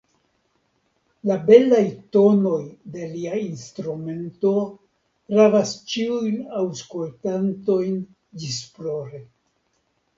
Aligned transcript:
La 1.31 1.35
belaj 1.49 1.83
tonoj 2.17 2.63
de 2.95 3.11
lia 3.13 3.37
instrumento 3.43 4.57
ravas 5.37 5.77
ĉiujn 5.95 6.43
aŭskultantojn 6.65 8.05
ĝisplore. 8.45 9.27